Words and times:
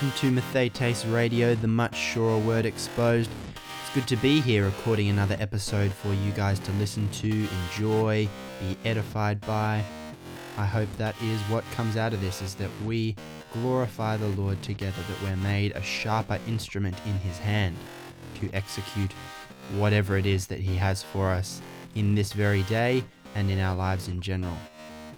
Welcome 0.00 0.18
to 0.30 0.40
Mathetes 0.40 1.12
Radio, 1.12 1.54
the 1.54 1.68
much 1.68 1.94
surer 1.94 2.38
word 2.38 2.64
exposed. 2.64 3.28
It's 3.54 3.94
good 3.94 4.08
to 4.08 4.16
be 4.16 4.40
here 4.40 4.64
recording 4.64 5.10
another 5.10 5.36
episode 5.38 5.92
for 5.92 6.14
you 6.14 6.32
guys 6.32 6.58
to 6.60 6.72
listen 6.72 7.06
to, 7.10 7.28
enjoy, 7.28 8.26
be 8.60 8.78
edified 8.88 9.42
by. 9.42 9.84
I 10.56 10.64
hope 10.64 10.88
that 10.96 11.20
is 11.20 11.38
what 11.50 11.64
comes 11.72 11.98
out 11.98 12.14
of 12.14 12.22
this 12.22 12.40
is 12.40 12.54
that 12.54 12.70
we 12.86 13.14
glorify 13.52 14.16
the 14.16 14.28
Lord 14.28 14.62
together, 14.62 15.02
that 15.06 15.22
we're 15.22 15.36
made 15.36 15.72
a 15.72 15.82
sharper 15.82 16.38
instrument 16.48 16.96
in 17.04 17.18
his 17.18 17.36
hand 17.36 17.76
to 18.40 18.48
execute 18.54 19.12
whatever 19.76 20.16
it 20.16 20.24
is 20.24 20.46
that 20.46 20.60
he 20.60 20.76
has 20.76 21.02
for 21.02 21.28
us 21.28 21.60
in 21.94 22.14
this 22.14 22.32
very 22.32 22.62
day 22.62 23.04
and 23.34 23.50
in 23.50 23.60
our 23.60 23.76
lives 23.76 24.08
in 24.08 24.22
general. 24.22 24.56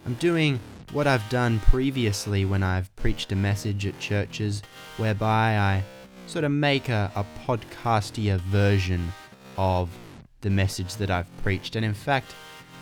I'm 0.06 0.14
doing 0.14 0.58
what 0.92 1.06
I've 1.06 1.26
done 1.30 1.58
previously 1.60 2.44
when 2.44 2.62
I've 2.62 2.94
preached 2.96 3.32
a 3.32 3.36
message 3.36 3.86
at 3.86 3.98
churches, 3.98 4.62
whereby 4.98 5.56
I 5.56 5.82
sort 6.26 6.44
of 6.44 6.52
make 6.52 6.90
a, 6.90 7.10
a 7.16 7.24
podcastier 7.46 8.38
version 8.40 9.10
of 9.56 9.88
the 10.42 10.50
message 10.50 10.96
that 10.96 11.10
I've 11.10 11.34
preached. 11.42 11.76
And 11.76 11.84
in 11.84 11.94
fact, 11.94 12.34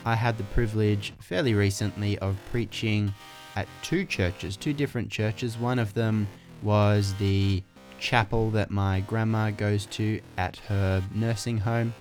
I 0.03 0.15
had 0.15 0.37
the 0.37 0.43
privilege 0.45 1.13
fairly 1.19 1.53
recently 1.53 2.19
of 2.19 2.37
preaching 2.51 3.13
at 3.55 3.67
two 3.81 4.03
churches, 4.03 4.57
two 4.57 4.73
different 4.73 5.09
churches. 5.09 5.57
One 5.57 5.79
of 5.79 5.93
them 5.93 6.27
was 6.63 7.13
the 7.15 7.63
chapel 7.97 8.49
that 8.51 8.71
my 8.71 9.01
grandma 9.01 9.51
goes 9.51 9.85
to 9.85 10.19
at 10.37 10.57
her 10.67 11.01
nursing 11.13 11.59
home, 11.59 11.93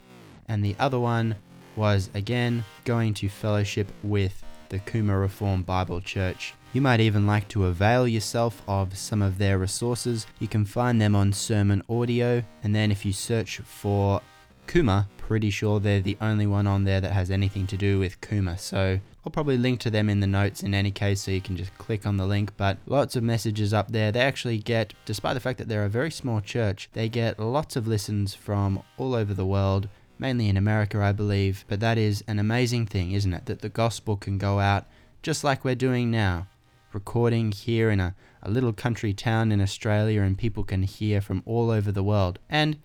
and 0.48 0.64
the 0.64 0.74
other 0.80 0.98
one 0.98 1.36
was 1.76 2.10
again 2.14 2.64
going 2.84 3.14
to 3.14 3.28
fellowship 3.28 3.92
with 4.02 4.42
the 4.70 4.78
Cooma 4.78 5.20
Reformed 5.20 5.66
Bible 5.66 6.00
Church. 6.00 6.54
You 6.72 6.80
might 6.80 7.00
even 7.00 7.26
like 7.26 7.48
to 7.48 7.66
avail 7.66 8.08
yourself 8.08 8.62
of 8.66 8.96
some 8.96 9.20
of 9.20 9.38
their 9.38 9.58
resources. 9.58 10.26
You 10.38 10.48
can 10.48 10.64
find 10.64 11.00
them 11.00 11.14
on 11.14 11.32
Sermon 11.32 11.82
Audio, 11.90 12.42
and 12.62 12.74
then 12.74 12.90
if 12.90 13.04
you 13.04 13.12
search 13.12 13.58
for 13.58 14.22
Cooma, 14.68 15.06
pretty 15.18 15.50
sure 15.50 15.80
they're 15.80 16.00
the 16.00 16.16
only 16.20 16.46
one 16.46 16.68
on 16.68 16.84
there 16.84 17.00
that 17.00 17.12
has 17.12 17.30
anything 17.30 17.66
to 17.66 17.76
do 17.76 17.98
with 17.98 18.20
Cooma. 18.20 18.58
So 18.58 19.00
I'll 19.24 19.32
probably 19.32 19.58
link 19.58 19.80
to 19.80 19.90
them 19.90 20.08
in 20.08 20.20
the 20.20 20.28
notes 20.28 20.62
in 20.62 20.72
any 20.72 20.92
case, 20.92 21.22
so 21.22 21.32
you 21.32 21.40
can 21.40 21.56
just 21.56 21.76
click 21.76 22.06
on 22.06 22.16
the 22.16 22.26
link. 22.26 22.52
But 22.56 22.78
lots 22.86 23.16
of 23.16 23.24
messages 23.24 23.74
up 23.74 23.90
there. 23.90 24.12
They 24.12 24.20
actually 24.20 24.58
get, 24.58 24.94
despite 25.04 25.34
the 25.34 25.40
fact 25.40 25.58
that 25.58 25.68
they're 25.68 25.84
a 25.84 25.88
very 25.88 26.12
small 26.12 26.40
church, 26.40 26.88
they 26.92 27.08
get 27.08 27.40
lots 27.40 27.74
of 27.74 27.88
listens 27.88 28.34
from 28.34 28.82
all 28.96 29.14
over 29.14 29.34
the 29.34 29.46
world 29.46 29.88
mainly 30.20 30.48
in 30.48 30.56
America, 30.56 31.00
I 31.00 31.12
believe. 31.12 31.64
But 31.66 31.80
that 31.80 31.98
is 31.98 32.22
an 32.28 32.38
amazing 32.38 32.86
thing, 32.86 33.12
isn't 33.12 33.32
it? 33.32 33.46
That 33.46 33.60
the 33.60 33.68
gospel 33.68 34.16
can 34.16 34.38
go 34.38 34.60
out 34.60 34.86
just 35.22 35.42
like 35.42 35.64
we're 35.64 35.74
doing 35.74 36.10
now, 36.10 36.46
recording 36.92 37.52
here 37.52 37.90
in 37.90 38.00
a, 38.00 38.14
a 38.42 38.50
little 38.50 38.72
country 38.72 39.12
town 39.12 39.50
in 39.50 39.60
Australia, 39.60 40.22
and 40.22 40.38
people 40.38 40.64
can 40.64 40.82
hear 40.82 41.20
from 41.20 41.42
all 41.46 41.70
over 41.70 41.90
the 41.90 42.02
world. 42.02 42.38
And 42.48 42.78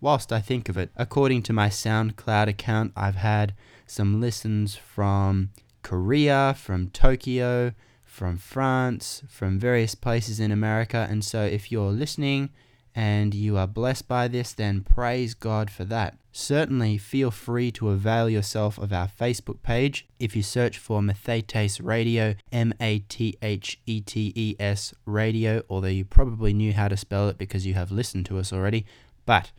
whilst 0.00 0.32
I 0.32 0.40
think 0.40 0.68
of 0.68 0.76
it, 0.76 0.90
according 0.96 1.42
to 1.44 1.52
my 1.52 1.68
SoundCloud 1.68 2.48
account, 2.48 2.92
I've 2.96 3.16
had 3.16 3.54
some 3.86 4.20
listens 4.20 4.74
from 4.74 5.50
Korea, 5.82 6.54
from 6.58 6.88
Tokyo, 6.88 7.72
from 8.04 8.36
France, 8.36 9.22
from 9.28 9.58
various 9.58 9.94
places 9.94 10.40
in 10.40 10.50
America. 10.50 11.06
And 11.08 11.24
so 11.24 11.42
if 11.44 11.70
you're 11.70 11.90
listening, 11.90 12.50
and 12.98 13.32
you 13.32 13.56
are 13.56 13.68
blessed 13.68 14.08
by 14.08 14.26
this, 14.26 14.52
then 14.52 14.80
praise 14.80 15.32
God 15.32 15.70
for 15.70 15.84
that. 15.84 16.18
Certainly 16.32 16.98
feel 16.98 17.30
free 17.30 17.70
to 17.70 17.90
avail 17.90 18.28
yourself 18.28 18.76
of 18.76 18.92
our 18.92 19.06
Facebook 19.06 19.62
page. 19.62 20.08
If 20.18 20.34
you 20.34 20.42
search 20.42 20.78
for 20.78 21.00
Mathetes 21.00 21.80
Radio, 21.80 22.34
M 22.50 22.74
A 22.80 22.98
T 22.98 23.38
H 23.40 23.78
E 23.86 24.00
T 24.00 24.32
E 24.34 24.56
S 24.58 24.92
Radio, 25.06 25.62
although 25.70 25.86
you 25.86 26.04
probably 26.04 26.52
knew 26.52 26.72
how 26.72 26.88
to 26.88 26.96
spell 26.96 27.28
it 27.28 27.38
because 27.38 27.64
you 27.64 27.74
have 27.74 27.92
listened 27.92 28.26
to 28.26 28.38
us 28.38 28.52
already, 28.52 28.84
but 29.24 29.52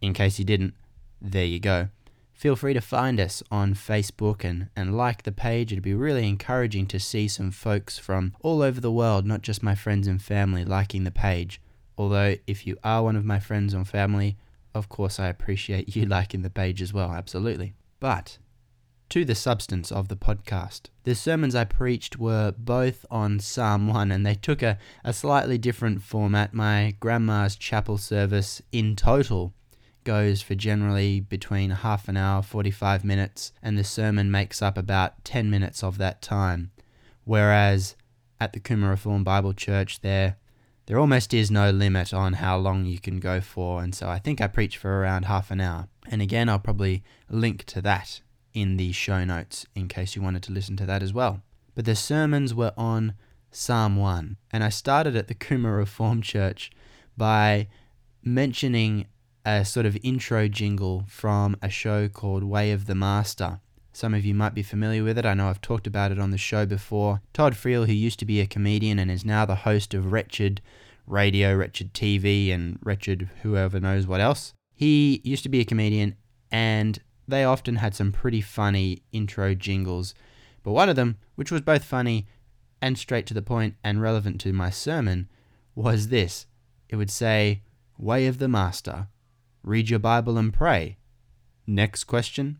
in 0.00 0.14
case 0.14 0.38
you 0.38 0.46
didn't, 0.46 0.72
there 1.20 1.44
you 1.44 1.60
go. 1.60 1.88
Feel 2.32 2.56
free 2.56 2.72
to 2.72 2.80
find 2.80 3.20
us 3.20 3.42
on 3.50 3.74
Facebook 3.74 4.42
and, 4.42 4.70
and 4.74 4.96
like 4.96 5.24
the 5.24 5.32
page. 5.32 5.70
It'd 5.70 5.84
be 5.84 5.92
really 5.92 6.26
encouraging 6.26 6.86
to 6.86 6.98
see 6.98 7.28
some 7.28 7.50
folks 7.50 7.98
from 7.98 8.34
all 8.40 8.62
over 8.62 8.80
the 8.80 8.90
world, 8.90 9.26
not 9.26 9.42
just 9.42 9.62
my 9.62 9.74
friends 9.74 10.06
and 10.06 10.22
family, 10.22 10.64
liking 10.64 11.04
the 11.04 11.10
page. 11.10 11.60
Although, 11.98 12.36
if 12.46 12.66
you 12.66 12.78
are 12.82 13.02
one 13.02 13.16
of 13.16 13.24
my 13.24 13.40
friends 13.40 13.74
or 13.74 13.84
family, 13.84 14.36
of 14.74 14.88
course 14.88 15.18
I 15.18 15.26
appreciate 15.26 15.94
you 15.94 16.06
liking 16.06 16.42
the 16.42 16.50
page 16.50 16.80
as 16.80 16.94
well, 16.94 17.10
absolutely. 17.10 17.74
But 18.00 18.38
to 19.10 19.24
the 19.24 19.34
substance 19.34 19.90
of 19.90 20.08
the 20.08 20.16
podcast. 20.16 20.82
The 21.04 21.14
sermons 21.14 21.54
I 21.54 21.64
preached 21.64 22.18
were 22.18 22.52
both 22.56 23.06
on 23.10 23.40
Psalm 23.40 23.88
1 23.88 24.12
and 24.12 24.24
they 24.24 24.34
took 24.34 24.62
a, 24.62 24.78
a 25.02 25.12
slightly 25.12 25.56
different 25.56 26.02
format. 26.02 26.52
My 26.52 26.94
grandma's 27.00 27.56
chapel 27.56 27.96
service 27.96 28.60
in 28.70 28.96
total 28.96 29.54
goes 30.04 30.42
for 30.42 30.54
generally 30.54 31.20
between 31.20 31.70
half 31.70 32.08
an 32.08 32.16
hour, 32.16 32.42
45 32.42 33.04
minutes, 33.04 33.52
and 33.62 33.78
the 33.78 33.84
sermon 33.84 34.30
makes 34.30 34.62
up 34.62 34.76
about 34.76 35.24
10 35.24 35.50
minutes 35.50 35.82
of 35.82 35.98
that 35.98 36.20
time. 36.22 36.70
Whereas 37.24 37.96
at 38.40 38.52
the 38.52 38.60
Cooma 38.60 38.90
Reformed 38.90 39.24
Bible 39.24 39.52
Church, 39.52 40.00
there 40.00 40.36
there 40.88 40.98
almost 40.98 41.34
is 41.34 41.50
no 41.50 41.70
limit 41.70 42.14
on 42.14 42.32
how 42.32 42.56
long 42.56 42.86
you 42.86 42.98
can 42.98 43.20
go 43.20 43.42
for, 43.42 43.82
and 43.82 43.94
so 43.94 44.08
I 44.08 44.18
think 44.18 44.40
I 44.40 44.46
preach 44.46 44.78
for 44.78 45.00
around 45.00 45.26
half 45.26 45.50
an 45.50 45.60
hour. 45.60 45.86
And 46.10 46.22
again, 46.22 46.48
I'll 46.48 46.58
probably 46.58 47.04
link 47.28 47.64
to 47.64 47.82
that 47.82 48.22
in 48.54 48.78
the 48.78 48.92
show 48.92 49.22
notes 49.22 49.66
in 49.74 49.86
case 49.86 50.16
you 50.16 50.22
wanted 50.22 50.42
to 50.44 50.52
listen 50.52 50.78
to 50.78 50.86
that 50.86 51.02
as 51.02 51.12
well. 51.12 51.42
But 51.74 51.84
the 51.84 51.94
sermons 51.94 52.54
were 52.54 52.72
on 52.78 53.12
Psalm 53.50 53.96
1, 53.96 54.38
and 54.50 54.64
I 54.64 54.70
started 54.70 55.14
at 55.14 55.28
the 55.28 55.34
Cooma 55.34 55.76
Reformed 55.76 56.24
Church 56.24 56.70
by 57.18 57.68
mentioning 58.24 59.08
a 59.44 59.66
sort 59.66 59.84
of 59.84 59.98
intro 60.02 60.48
jingle 60.48 61.04
from 61.06 61.54
a 61.60 61.68
show 61.68 62.08
called 62.08 62.44
Way 62.44 62.72
of 62.72 62.86
the 62.86 62.94
Master. 62.94 63.60
Some 63.92 64.14
of 64.14 64.24
you 64.24 64.34
might 64.34 64.54
be 64.54 64.62
familiar 64.62 65.02
with 65.02 65.18
it. 65.18 65.26
I 65.26 65.34
know 65.34 65.48
I've 65.48 65.60
talked 65.60 65.86
about 65.86 66.12
it 66.12 66.18
on 66.18 66.30
the 66.30 66.38
show 66.38 66.66
before. 66.66 67.20
Todd 67.32 67.54
Friel, 67.54 67.86
who 67.86 67.92
used 67.92 68.18
to 68.20 68.24
be 68.24 68.40
a 68.40 68.46
comedian 68.46 68.98
and 68.98 69.10
is 69.10 69.24
now 69.24 69.44
the 69.44 69.54
host 69.56 69.94
of 69.94 70.12
Wretched 70.12 70.60
Radio, 71.06 71.54
Wretched 71.54 71.94
TV, 71.94 72.52
and 72.52 72.78
Wretched 72.82 73.30
whoever 73.42 73.80
knows 73.80 74.06
what 74.06 74.20
else. 74.20 74.52
He 74.74 75.20
used 75.24 75.42
to 75.42 75.48
be 75.48 75.60
a 75.60 75.64
comedian 75.64 76.16
and 76.50 77.00
they 77.26 77.44
often 77.44 77.76
had 77.76 77.94
some 77.94 78.12
pretty 78.12 78.40
funny 78.40 79.02
intro 79.12 79.54
jingles. 79.54 80.14
But 80.62 80.72
one 80.72 80.88
of 80.88 80.96
them, 80.96 81.16
which 81.34 81.50
was 81.50 81.60
both 81.60 81.84
funny 81.84 82.26
and 82.80 82.96
straight 82.96 83.26
to 83.26 83.34
the 83.34 83.42
point 83.42 83.74
and 83.82 84.00
relevant 84.00 84.40
to 84.42 84.52
my 84.52 84.70
sermon, 84.70 85.28
was 85.74 86.08
this. 86.08 86.46
It 86.88 86.96
would 86.96 87.10
say, 87.10 87.62
Way 87.98 88.26
of 88.26 88.38
the 88.38 88.48
Master. 88.48 89.08
Read 89.62 89.90
your 89.90 89.98
Bible 89.98 90.38
and 90.38 90.52
pray. 90.52 90.96
Next 91.66 92.04
question. 92.04 92.58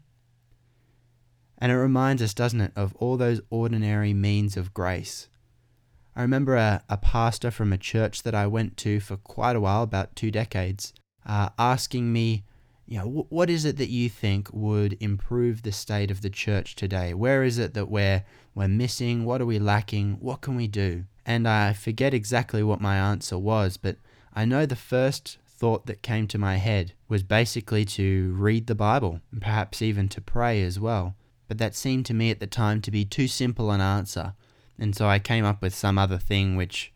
And 1.59 1.73
it 1.73 1.77
reminds 1.77 2.23
us, 2.23 2.35
doesn't 2.35 2.61
it, 2.61 2.73
of 2.77 2.95
all 2.97 3.17
those 3.17 3.41
ordinary 3.51 4.15
means 4.15 4.57
of 4.57 4.73
grace. 4.73 5.29
I 6.15 6.23
remember 6.23 6.57
a, 6.57 6.83
a 6.89 6.97
pastor 6.97 7.51
from 7.51 7.73
a 7.73 7.79
church 7.79 8.23
that 8.23 8.35
I 8.35 8.47
went 8.47 8.77
to 8.79 9.01
for 9.01 9.17
quite 9.17 9.57
a 9.57 9.61
while, 9.61 9.83
about 9.83 10.17
two 10.17 10.31
decades, 10.31 10.93
uh, 11.27 11.51
asking 11.59 12.13
me, 12.13 12.45
you 12.87 12.99
know, 12.99 13.27
what 13.29 13.51
is 13.51 13.65
it 13.65 13.77
that 13.77 13.91
you 13.91 14.09
think 14.09 14.49
would 14.53 14.97
improve 15.01 15.63
the 15.63 15.73
state 15.73 16.11
of 16.11 16.23
the 16.23 16.31
church 16.31 16.75
today? 16.75 17.13
Where 17.13 17.43
is 17.43 17.59
it 17.59 17.75
that 17.75 17.91
we're, 17.91 18.25
we're 18.55 18.69
missing? 18.69 19.25
What 19.25 19.41
are 19.41 19.47
we 19.47 19.59
lacking? 19.59 20.19
What 20.21 20.41
can 20.41 20.57
we 20.57 20.69
do? 20.69 21.05
And 21.27 21.47
I 21.47 21.73
forget 21.73 22.15
exactly 22.15 22.63
what 22.63 22.81
my 22.81 22.97
answer 22.97 23.37
was, 23.37 23.77
but 23.77 23.97
I 24.35 24.45
know 24.45 24.65
the 24.65 24.75
first 24.77 25.39
thought 25.47 25.87
that 25.87 26.03
came 26.03 26.27
to 26.29 26.39
my 26.39 26.57
head 26.57 26.95
was 27.09 27.23
basically 27.23 27.85
to 27.85 28.33
read 28.35 28.69
the 28.69 28.75
Bible, 28.75 29.21
and 29.31 29.43
perhaps 29.43 29.83
even 29.83 30.09
to 30.09 30.21
pray 30.21 30.63
as 30.63 30.81
well 30.81 31.15
but 31.49 31.59
that 31.59 31.75
seemed 31.75 32.07
to 32.07 32.15
me 32.15 32.31
at 32.31 32.39
the 32.39 32.47
time 32.47 32.81
to 32.83 32.91
be 32.91 33.05
too 33.05 33.27
simple 33.27 33.71
an 33.71 33.81
answer, 33.81 34.35
and 34.79 34.95
so 34.95 35.09
I 35.09 35.19
came 35.19 35.45
up 35.45 35.61
with 35.61 35.75
some 35.75 35.99
other 35.99 36.19
thing 36.19 36.55
which 36.55 36.93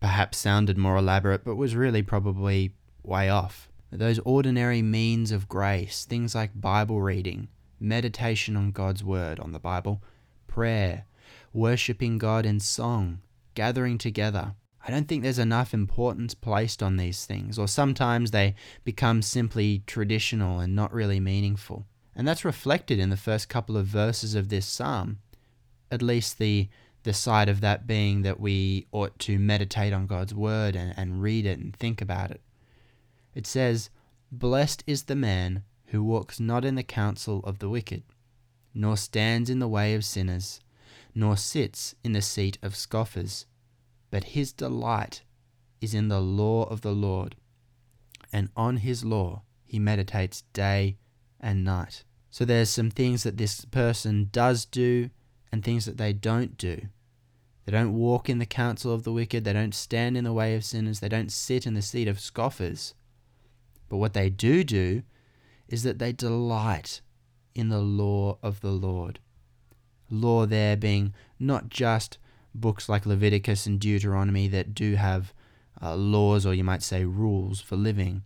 perhaps 0.00 0.38
sounded 0.38 0.76
more 0.76 0.96
elaborate 0.96 1.44
but 1.44 1.56
was 1.56 1.76
really 1.76 2.02
probably 2.02 2.74
way 3.02 3.28
off. 3.28 3.68
Those 3.92 4.18
ordinary 4.20 4.82
means 4.82 5.30
of 5.30 5.48
grace, 5.48 6.04
things 6.04 6.34
like 6.34 6.60
Bible 6.60 7.00
reading, 7.00 7.48
meditation 7.78 8.56
on 8.56 8.72
God's 8.72 9.04
Word, 9.04 9.38
on 9.38 9.52
the 9.52 9.60
Bible, 9.60 10.02
prayer, 10.48 11.04
worshipping 11.52 12.18
God 12.18 12.44
in 12.44 12.58
song, 12.58 13.20
gathering 13.54 13.98
together. 13.98 14.54
I 14.86 14.90
don't 14.90 15.08
think 15.08 15.22
there's 15.22 15.38
enough 15.38 15.72
importance 15.72 16.34
placed 16.34 16.82
on 16.82 16.96
these 16.96 17.24
things, 17.24 17.58
or 17.58 17.68
sometimes 17.68 18.30
they 18.30 18.54
become 18.82 19.22
simply 19.22 19.82
traditional 19.86 20.58
and 20.58 20.74
not 20.74 20.92
really 20.92 21.20
meaningful. 21.20 21.86
And 22.16 22.26
that's 22.26 22.44
reflected 22.44 22.98
in 22.98 23.10
the 23.10 23.16
first 23.16 23.48
couple 23.48 23.76
of 23.76 23.86
verses 23.86 24.34
of 24.34 24.48
this 24.48 24.66
psalm. 24.66 25.18
At 25.90 26.02
least 26.02 26.38
the 26.38 26.68
the 27.04 27.12
side 27.12 27.50
of 27.50 27.60
that 27.60 27.86
being 27.86 28.22
that 28.22 28.40
we 28.40 28.86
ought 28.90 29.18
to 29.18 29.38
meditate 29.38 29.92
on 29.92 30.06
God's 30.06 30.34
word 30.34 30.74
and, 30.74 30.94
and 30.96 31.20
read 31.20 31.44
it 31.44 31.58
and 31.58 31.76
think 31.76 32.00
about 32.00 32.30
it. 32.30 32.40
It 33.34 33.46
says, 33.46 33.90
Blessed 34.32 34.82
is 34.86 35.02
the 35.02 35.14
man 35.14 35.64
who 35.88 36.02
walks 36.02 36.40
not 36.40 36.64
in 36.64 36.76
the 36.76 36.82
counsel 36.82 37.40
of 37.44 37.58
the 37.58 37.68
wicked, 37.68 38.02
nor 38.72 38.96
stands 38.96 39.50
in 39.50 39.58
the 39.58 39.68
way 39.68 39.94
of 39.94 40.04
sinners, 40.04 40.60
nor 41.14 41.36
sits 41.36 41.94
in 42.02 42.12
the 42.12 42.22
seat 42.22 42.56
of 42.62 42.74
scoffers, 42.74 43.44
but 44.10 44.24
his 44.24 44.52
delight 44.52 45.22
is 45.80 45.92
in 45.92 46.08
the 46.08 46.20
law 46.20 46.64
of 46.64 46.80
the 46.80 46.92
Lord, 46.94 47.36
and 48.32 48.48
on 48.56 48.78
his 48.78 49.04
law 49.04 49.42
he 49.66 49.78
meditates 49.78 50.42
day 50.54 50.96
and 51.44 51.62
night. 51.62 52.02
So 52.30 52.44
there's 52.44 52.70
some 52.70 52.90
things 52.90 53.22
that 53.22 53.36
this 53.36 53.64
person 53.66 54.30
does 54.32 54.64
do 54.64 55.10
and 55.52 55.62
things 55.62 55.84
that 55.84 55.98
they 55.98 56.12
don't 56.12 56.58
do. 56.58 56.88
They 57.64 57.72
don't 57.72 57.94
walk 57.94 58.28
in 58.28 58.38
the 58.38 58.46
counsel 58.46 58.92
of 58.92 59.04
the 59.04 59.12
wicked, 59.12 59.44
they 59.44 59.52
don't 59.52 59.74
stand 59.74 60.16
in 60.16 60.24
the 60.24 60.32
way 60.32 60.56
of 60.56 60.64
sinners, 60.64 61.00
they 61.00 61.08
don't 61.08 61.30
sit 61.30 61.66
in 61.66 61.74
the 61.74 61.82
seat 61.82 62.08
of 62.08 62.18
scoffers. 62.18 62.94
But 63.88 63.98
what 63.98 64.14
they 64.14 64.30
do 64.30 64.64
do 64.64 65.02
is 65.68 65.82
that 65.84 65.98
they 65.98 66.12
delight 66.12 67.00
in 67.54 67.68
the 67.68 67.80
law 67.80 68.38
of 68.42 68.60
the 68.60 68.72
Lord. 68.72 69.20
Law 70.10 70.46
there 70.46 70.76
being 70.76 71.14
not 71.38 71.68
just 71.68 72.18
books 72.54 72.88
like 72.88 73.06
Leviticus 73.06 73.66
and 73.66 73.78
Deuteronomy 73.78 74.48
that 74.48 74.74
do 74.74 74.96
have 74.96 75.32
uh, 75.80 75.94
laws 75.94 76.44
or 76.46 76.54
you 76.54 76.64
might 76.64 76.82
say 76.82 77.04
rules 77.04 77.60
for 77.60 77.76
living, 77.76 78.22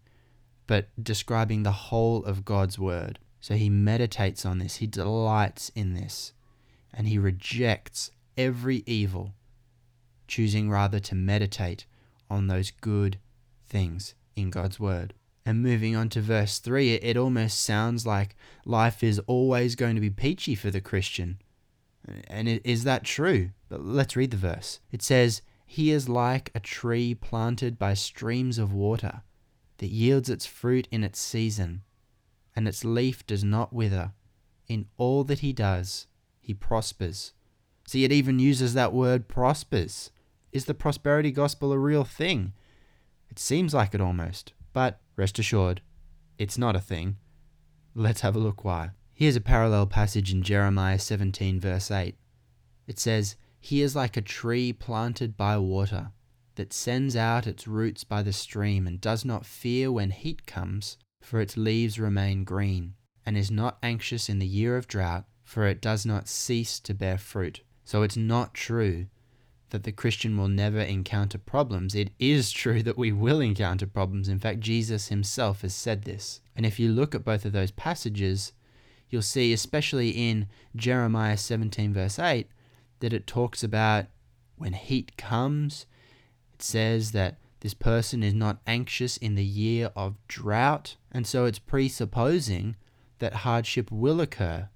but 0.69 0.91
describing 1.03 1.65
the 1.65 1.73
whole 1.73 2.25
of 2.25 2.44
God's 2.44 2.79
word. 2.79 3.19
So 3.41 3.55
he 3.55 3.70
meditates 3.70 4.47
on 4.47 4.59
this, 4.59 4.76
he 4.76 4.87
delights 4.87 5.73
in 5.75 5.94
this, 5.94 6.32
and 6.94 7.09
he 7.09 7.19
rejects 7.19 8.12
every 8.37 8.85
evil, 8.87 9.32
choosing 10.29 10.70
rather 10.70 11.00
to 11.00 11.15
meditate 11.17 11.87
on 12.31 12.47
those 12.47 12.70
good 12.70 13.19
things 13.67 14.15
in 14.37 14.50
God's 14.50 14.79
word. 14.79 15.15
And 15.47 15.62
moving 15.62 15.97
on 15.97 16.11
to 16.11 16.20
verse 16.20 16.59
3, 16.59 16.94
it, 16.94 17.17
almost 17.17 17.62
sounds 17.62 18.06
like 18.06 18.37
life 18.67 19.03
is 19.03 19.19
always 19.20 19.75
going 19.75 19.94
to 19.94 20.00
be 20.00 20.11
peachy 20.11 20.55
for 20.55 20.70
the 20.70 20.82
Christian. 20.82 21.38
And 22.26 22.49
is 22.49 22.85
that 22.85 23.05
true? 23.05 23.50
But 23.70 23.82
let's 23.82 24.17
read 24.17 24.32
the 24.32 24.37
verse. 24.37 24.81
It 24.93 25.00
says, 25.00 25.41
He 25.65 25.91
is 25.91 26.09
like 26.09 26.50
a 26.55 26.61
tree 26.61 27.15
planted 27.15 27.79
by 27.79 27.94
streams 27.94 28.59
of 28.59 28.75
water 28.75 29.23
that 29.79 29.89
yields 29.89 30.29
its 30.29 30.47
fruit 30.47 30.87
in 30.91 31.03
its 31.03 31.19
season, 31.19 31.83
and 32.55 32.69
its 32.69 32.85
leaf 32.85 33.27
does 33.27 33.43
not 33.43 33.73
wither. 33.73 34.13
In 34.67 34.87
all 34.97 35.25
that 35.25 35.39
he 35.39 35.53
does, 35.53 36.07
he 36.41 36.53
prospers. 36.53 37.33
See, 37.87 38.05
it 38.05 38.13
even 38.13 38.39
uses 38.39 38.75
that 38.75 38.93
word 38.93 39.29
prospers. 39.29 40.11
Is 40.53 40.67
the 40.67 40.75
prosperity 40.75 41.31
gospel 41.31 41.73
a 41.73 41.79
real 41.79 42.05
thing? 42.05 42.53
It 43.31 43.39
seems 43.39 43.73
like 43.73 43.95
it 43.95 44.01
almost, 44.01 44.53
but 44.73 45.01
rest 45.17 45.39
assured, 45.39 45.81
it's 46.39 46.59
not 46.59 46.77
a 46.77 46.81
thing. 46.81 47.17
Let's 47.95 48.21
have 48.21 48.37
a 48.37 48.41
look 48.41 48.65
why. 48.65 48.91
Here's 49.13 49.37
a 49.37 49.41
parallel 49.41 49.87
passage 49.87 50.33
in 50.33 50.43
Jeremiah 50.43 50.99
17, 50.99 51.61
verse 51.61 51.91
8. 51.91 52.17
It 52.87 52.99
says, 52.99 53.37
He 53.61 53.83
is 53.83 53.97
like 53.97 54.17
a 54.17 54.23
tree 54.23 54.73
planted 54.73 55.37
by 55.37 55.59
water 55.59 56.13
that 56.58 56.72
sends 56.72 57.14
out 57.14 57.46
its 57.46 57.69
roots 57.69 58.02
by 58.02 58.20
the 58.20 58.32
stream 58.32 58.87
and 58.87 59.00
does 59.00 59.25
not 59.25 59.46
fear 59.46 59.93
when 59.93 60.10
heat 60.10 60.44
comes, 60.44 60.99
for 61.22 61.40
its 61.40 61.56
leaves 61.56 62.00
remain 62.00 62.43
green, 62.43 62.94
and 63.25 63.38
is 63.38 63.49
not 63.50 63.78
anxious 63.81 64.28
in 64.28 64.40
the 64.40 64.46
year 64.46 64.76
of 64.76 64.88
drought, 64.88 65.25
for 65.44 65.66
it 65.66 65.81
does 65.81 66.05
not 66.05 66.26
cease 66.26 66.81
to 66.81 66.93
bear 66.93 67.16
fruit. 67.16 67.60
So 67.84 68.02
it's 68.02 68.16
not 68.16 68.55
true 68.55 69.06
that 69.70 69.84
the 69.84 69.93
Christian 69.93 70.37
will 70.37 70.49
never 70.49 70.81
encounter 70.81 71.38
problems. 71.38 71.94
It 71.94 72.10
is 72.19 72.50
true 72.62 72.82
that 72.82 72.99
we 72.99 73.12
will 73.12 73.40
encounter 73.40 73.87
problems. 73.87 74.28
In 74.28 74.40
fact, 74.40 74.58
Jesus 74.58 75.08
himself 75.08 75.62
has 75.62 75.75
said 75.75 76.02
this. 76.02 76.40
And 76.56 76.66
if 76.66 76.81
you 76.81 76.90
look 76.90 77.14
at 77.14 77.25
both 77.25 77.44
of 77.44 77.52
those 77.52 77.70
passages, 77.70 78.52
you'll 79.10 79.22
see, 79.22 79.52
especially 79.52 80.10
in 80.10 80.49
Jeremiah 80.75 81.37
17, 81.37 81.94
verse 81.94 82.19
8, 82.19 82.49
that 82.99 83.12
it 83.12 83.28
talks 83.28 83.62
about 83.62 84.06
when 84.56 84.72
heat 84.72 85.16
comes, 85.16 85.87
it 86.58 86.62
says 86.64 87.12
that 87.12 87.38
this 87.60 87.75
person 87.75 88.25
is 88.25 88.34
not 88.34 88.60
anxious 88.66 89.16
in 89.16 89.37
the 89.37 89.44
year 89.44 89.93
of 89.94 90.16
drought. 90.26 90.96
And 91.12 91.25
so 91.25 91.44
it's 91.44 91.60
presupposing 91.60 92.75
that 93.20 93.32
hardship 93.46 93.93
will 93.93 94.20
occur. 94.20 94.69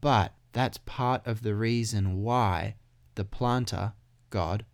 But 0.00 0.34
that's 0.52 0.78
part 0.78 1.26
of 1.26 1.42
the 1.42 1.54
reason 1.54 2.22
why 2.22 2.76
the 3.16 3.24
planter, 3.24 3.94
God, 4.30 4.64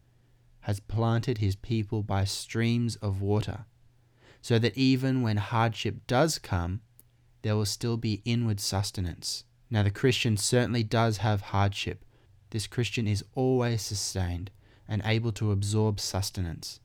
has 0.61 0.79
planted 0.79 1.39
his 1.39 1.57
people 1.57 2.03
by 2.03 2.25
streams 2.25 2.97
of 2.97 3.21
water, 3.21 3.65
so 4.41 4.59
that 4.59 4.77
even 4.77 5.23
when 5.23 5.39
hardship 5.39 6.07
does 6.07 6.39
come, 6.39 6.81
there 7.41 7.57
will 7.57 7.67
still 7.67 7.97
be 7.97 8.23
inward 8.25 8.61
sustenance. 8.61 9.45
Now, 9.71 9.83
the 9.83 9.91
Christian 9.91 10.37
certainly 10.37 10.85
does 10.85 11.19
have 11.19 11.41
hardship. 11.41 12.05
This 12.51 12.67
Christian 12.67 13.07
is 13.07 13.25
always 13.35 13.83
sustained 13.83 14.51
and 14.89 15.03
able 15.05 15.33
to 15.33 15.53
absorb 15.53 16.01
sustenance. 16.01 16.81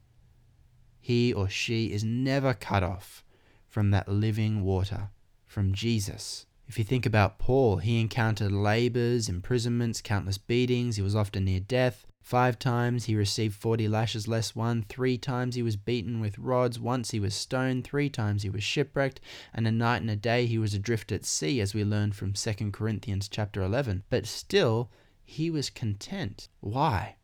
He 0.99 1.33
or 1.33 1.49
she 1.49 1.91
is 1.91 2.03
never 2.03 2.53
cut 2.53 2.83
off 2.83 3.23
from 3.67 3.91
that 3.91 4.09
living 4.09 4.63
water, 4.63 5.09
from 5.45 5.73
Jesus. 5.73 6.45
If 6.67 6.77
you 6.77 6.83
think 6.83 7.05
about 7.05 7.39
Paul, 7.39 7.77
he 7.77 8.01
encountered 8.01 8.51
labors, 8.51 9.29
imprisonments, 9.29 10.01
countless 10.01 10.38
beatings. 10.38 10.97
He 10.97 11.01
was 11.01 11.15
often 11.15 11.45
near 11.45 11.61
death. 11.61 12.05
Five 12.21 12.59
times 12.59 13.05
he 13.05 13.15
received 13.15 13.55
40 13.55 13.88
lashes 13.88 14.27
less 14.27 14.53
one. 14.53 14.83
Three 14.89 15.17
times 15.17 15.55
he 15.55 15.63
was 15.63 15.77
beaten 15.77 16.19
with 16.19 16.38
rods. 16.38 16.77
Once 16.77 17.11
he 17.11 17.21
was 17.21 17.33
stoned. 17.33 17.85
Three 17.85 18.09
times 18.09 18.43
he 18.43 18.50
was 18.50 18.63
shipwrecked. 18.63 19.21
And 19.53 19.65
a 19.65 19.71
night 19.71 20.01
and 20.01 20.09
a 20.09 20.17
day 20.17 20.45
he 20.45 20.57
was 20.57 20.73
adrift 20.73 21.13
at 21.13 21.23
sea, 21.23 21.61
as 21.61 21.73
we 21.73 21.85
learn 21.85 22.11
from 22.11 22.33
2 22.33 22.71
Corinthians 22.71 23.29
chapter 23.29 23.61
11. 23.61 24.03
But 24.09 24.25
still, 24.25 24.91
he 25.23 25.50
was 25.50 25.69
content. 25.69 26.50
Why? 26.59 27.16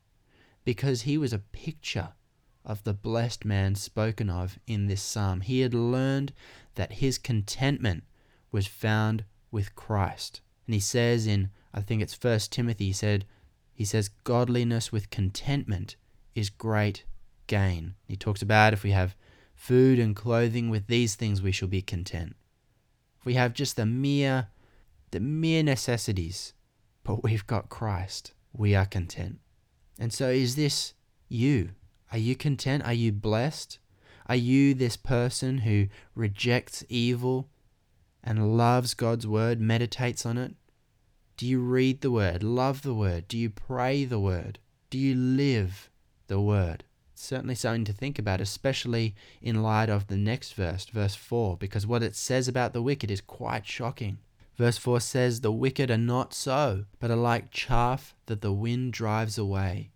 Because 0.66 1.02
he 1.02 1.18
was 1.18 1.34
a 1.34 1.40
picture 1.40 2.10
of 2.66 2.84
the 2.84 2.94
blessed 2.94 3.44
man 3.44 3.76
spoken 3.76 4.30
of 4.30 4.58
in 4.66 4.88
this 4.88 5.02
psalm. 5.02 5.42
He 5.42 5.62
had 5.62 5.74
learned 5.74 6.34
that 6.76 6.94
his 6.94 7.18
contentment 7.18 8.04
was 8.52 8.68
found 8.68 9.26
with 9.52 9.76
Christ. 9.76 10.42
And 10.66 10.74
he 10.74 10.80
says 10.80 11.28
in, 11.28 11.50
I 11.74 11.82
think 11.82 12.02
it's 12.02 12.14
First 12.14 12.52
Timothy, 12.52 12.88
he 12.88 12.94
said, 12.94 13.26
he 13.74 13.84
says, 13.84 14.10
godliness 14.24 14.92
with 14.92 15.10
contentment 15.10 15.96
is 16.36 16.50
great 16.50 17.04
gain. 17.48 17.96
He 18.08 18.16
talks 18.16 18.42
about 18.42 18.74
if 18.74 18.84
we 18.84 18.92
have 18.92 19.16
food 19.56 20.00
and 20.00 20.16
clothing, 20.16 20.70
with 20.70 20.88
these 20.88 21.16
things 21.16 21.42
we 21.42 21.52
shall 21.52 21.68
be 21.68 21.82
content. 21.82 22.36
If 23.20 23.26
we 23.26 23.34
have 23.34 23.54
just 23.54 23.76
the 23.76 23.86
mere, 23.86 24.48
the 25.12 25.20
mere 25.20 25.64
necessities, 25.64 26.54
but 27.04 27.24
we've 27.24 27.48
got 27.48 27.70
Christ, 27.70 28.34
we 28.54 28.76
are 28.76 28.86
content. 28.86 29.40
And 30.00 30.12
so 30.12 30.30
is 30.30 30.56
this 30.56 30.94
you? 31.30 31.72
Are 32.12 32.18
you 32.18 32.36
content? 32.36 32.84
Are 32.86 32.94
you 32.94 33.12
blessed? 33.12 33.80
Are 34.28 34.36
you 34.36 34.74
this 34.74 34.98
person 34.98 35.60
who 35.60 35.88
rejects 36.16 36.84
evil 36.90 37.50
and 38.24 38.58
loves 38.58 38.94
God's 38.94 39.28
word, 39.28 39.60
meditates 39.60 40.26
on 40.26 40.38
it? 40.38 40.56
Do 41.36 41.48
you 41.48 41.60
read 41.60 42.02
the 42.02 42.12
word, 42.12 42.44
love 42.44 42.84
the 42.84 42.94
word? 42.94 43.28
Do 43.28 43.38
you 43.38 43.50
pray 43.50 44.06
the 44.06 44.20
word? 44.20 44.60
Do 44.90 44.98
you 44.98 45.16
live 45.16 45.90
the 46.28 46.40
word? 46.40 46.84
It's 47.12 47.24
certainly 47.24 47.56
something 47.56 47.86
to 47.86 47.94
think 47.94 48.18
about, 48.18 48.40
especially 48.40 49.16
in 49.42 49.64
light 49.64 49.90
of 49.90 50.08
the 50.08 50.18
next 50.18 50.54
verse, 50.54 50.86
verse 50.86 51.16
4, 51.16 51.58
because 51.58 51.86
what 51.86 52.04
it 52.04 52.16
says 52.16 52.48
about 52.48 52.74
the 52.74 52.82
wicked 52.82 53.12
is 53.12 53.22
quite 53.22 53.66
shocking. 53.66 54.20
Verse 54.58 54.78
4 54.78 55.00
says, 55.00 55.42
The 55.42 55.52
wicked 55.52 55.90
are 55.90 55.98
not 55.98 56.34
so, 56.34 56.86
but 57.00 57.10
are 57.10 57.16
like 57.16 57.52
chaff 57.52 58.16
that 58.28 58.42
the 58.42 58.54
wind 58.54 58.94
drives 58.94 59.38
away. 59.38 59.92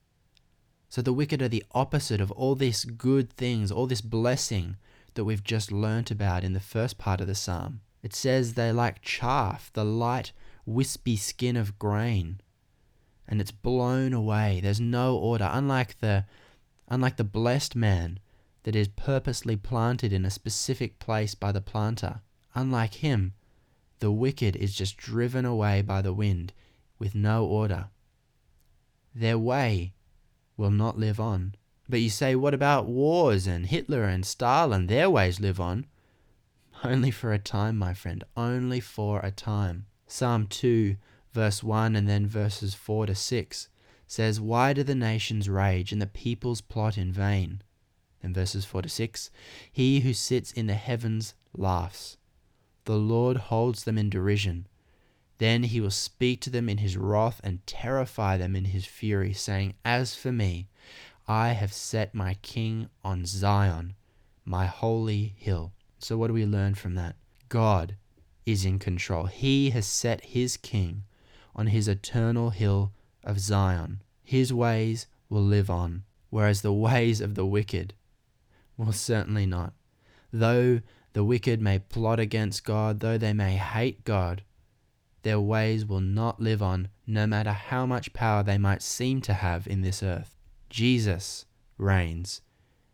So 0.90 1.02
the 1.02 1.14
wicked 1.14 1.42
are 1.42 1.48
the 1.48 1.66
opposite 1.72 2.22
of 2.22 2.32
all 2.32 2.56
these 2.56 2.86
good 2.86 3.32
things, 3.34 3.72
all 3.72 3.88
this 3.88 4.02
blessing 4.02 4.78
that 5.14 5.26
we've 5.26 5.44
just 5.44 5.72
learnt 5.72 6.12
about 6.12 6.44
in 6.44 6.54
the 6.54 6.60
first 6.60 6.98
part 6.98 7.22
of 7.22 7.28
the 7.28 7.36
psalm. 7.36 7.82
It 8.02 8.16
says 8.16 8.54
they're 8.54 8.74
like 8.74 9.02
chaff, 9.02 9.72
the 9.74 9.84
light, 9.84 10.32
wispy 10.66 11.18
skin 11.18 11.58
of 11.58 11.78
grain, 11.80 12.40
and 13.28 13.42
it's 13.42 13.52
blown 13.52 14.14
away. 14.14 14.60
There's 14.62 14.80
no 14.80 15.18
order, 15.18 15.50
unlike 15.52 16.00
the 16.00 16.26
unlike 16.88 17.18
the 17.18 17.24
blessed 17.26 17.76
man 17.76 18.20
that 18.64 18.76
is 18.76 18.88
purposely 18.88 19.56
planted 19.58 20.14
in 20.14 20.24
a 20.24 20.30
specific 20.30 21.00
place 21.00 21.36
by 21.36 21.52
the 21.52 21.62
planter. 21.62 22.22
Unlike 22.56 22.96
him, 22.96 23.34
the 24.00 24.12
wicked 24.12 24.56
is 24.56 24.75
just 24.75 24.98
driven 24.98 25.46
away 25.46 25.82
by 25.82 26.01
the 26.01 26.13
wind 26.13 26.54
with 27.00 27.16
no 27.16 27.46
order. 27.46 27.88
Their 29.13 29.38
way 29.38 29.94
will 30.56 30.72
not 30.72 30.98
live 30.98 31.20
on. 31.20 31.56
But 31.89 32.01
you 32.01 32.10
say, 32.10 32.36
what 32.36 32.54
about 32.54 32.88
wars 32.88 33.48
and 33.48 33.66
Hitler 33.66 34.04
and 34.04 34.25
Stalin? 34.25 34.88
Their 34.88 35.10
ways 35.10 35.39
live 35.39 35.60
on. 35.60 35.86
Only 36.84 37.12
for 37.12 37.34
a 37.34 37.39
time, 37.39 37.77
my 37.77 37.94
friend, 37.94 38.24
only 38.36 38.80
for 38.80 39.20
a 39.22 39.32
time. 39.32 39.86
Psalm 40.06 40.48
2, 40.48 40.98
verse 41.32 41.63
1 41.63 41.96
and 41.96 42.08
then 42.08 42.27
verses 42.27 42.75
4 42.75 43.08
to 43.08 43.16
6 43.16 43.70
says, 44.06 44.39
Why 44.39 44.74
do 44.74 44.84
the 44.84 44.96
nations 44.96 45.50
rage 45.50 45.92
and 45.92 46.01
the 46.01 46.08
peoples 46.08 46.62
plot 46.62 46.98
in 46.98 47.12
vain? 47.12 47.62
Then 48.22 48.34
verses 48.34 48.66
4 48.66 48.84
to 48.84 48.89
6 48.89 49.32
He 49.72 50.01
who 50.01 50.13
sits 50.13 50.51
in 50.51 50.68
the 50.68 50.75
heavens 50.75 51.34
laughs. 51.56 52.18
The 52.88 52.96
Lord 52.96 53.36
holds 53.36 53.84
them 53.84 53.98
in 53.98 54.10
derision. 54.10 54.65
Then 55.39 55.63
he 55.63 55.82
will 55.82 55.91
speak 55.91 56.39
to 56.39 56.50
them 56.50 56.70
in 56.70 56.77
his 56.77 56.96
wrath 56.96 57.41
and 57.44 57.67
terrify 57.67 58.38
them 58.38 58.56
in 58.56 58.63
his 58.63 58.86
fury, 58.86 59.34
saying, 59.34 59.74
As 59.84 60.15
for 60.15 60.32
me, 60.32 60.70
I 61.27 61.50
have 61.50 61.74
set 61.74 62.15
my 62.15 62.36
king 62.36 62.88
on 63.03 63.25
Zion, 63.25 63.96
my 64.46 64.67
holy 64.67 65.36
hill. 65.36 65.74
So, 66.00 66.17
what 66.17 66.27
do 66.27 66.34
we 66.34 66.46
learn 66.46 66.75
from 66.75 66.96
that? 66.96 67.17
God 67.50 67.98
is 68.46 68.63
in 68.63 68.79
control. 68.79 69.25
He 69.25 69.72
has 69.72 69.86
set 69.86 70.24
his 70.24 70.56
king 70.56 71.03
on 71.53 71.67
his 71.67 71.89
eternal 71.89 72.51
hill 72.51 72.94
of 73.22 73.41
Zion. 73.41 74.01
His 74.24 74.53
ways 74.53 75.08
will 75.27 75.44
live 75.44 75.70
on, 75.70 76.06
whereas 76.29 76.62
the 76.62 76.72
ways 76.72 77.20
of 77.20 77.36
the 77.36 77.46
wicked 77.46 77.96
will 78.77 78.94
certainly 78.94 79.46
not. 79.46 79.74
Though 80.32 80.79
the 81.18 81.24
wicked 81.24 81.60
may 81.60 81.80
plot 81.80 82.20
against 82.20 82.64
God, 82.64 83.00
though 83.00 83.18
they 83.18 83.34
may 83.34 83.56
hate 83.56 84.04
God, 84.04 84.44
their 85.24 85.40
ways 85.40 85.84
will 85.84 86.00
not 86.00 86.40
live 86.40 86.62
on, 86.62 86.90
no 87.08 87.26
matter 87.26 87.54
how 87.54 87.88
much 87.88 88.14
power 88.14 88.44
they 88.44 88.60
might 88.60 88.84
seem 88.84 89.20
to 89.22 89.34
have 89.34 89.66
in 89.66 89.82
this 89.82 90.04
earth. 90.04 90.38
Jesus 90.70 91.48
reigns, 91.80 92.42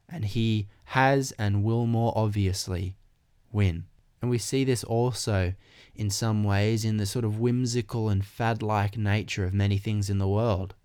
and 0.07 0.23
he 0.23 0.69
has 0.85 1.33
and 1.33 1.65
will 1.65 1.85
more 1.85 2.13
obviously 2.15 2.95
win. 3.51 3.87
And 4.21 4.31
we 4.31 4.37
see 4.37 4.63
this 4.63 4.85
also 4.85 5.53
in 5.93 6.09
some 6.09 6.45
ways 6.45 6.85
in 6.85 6.95
the 6.95 7.05
sort 7.05 7.25
of 7.25 7.41
whimsical 7.41 8.07
and 8.07 8.23
fad 8.23 8.63
like 8.63 8.95
nature 8.95 9.43
of 9.43 9.53
many 9.53 9.77
things 9.77 10.09
in 10.09 10.19
the 10.19 10.29
world. 10.29 10.75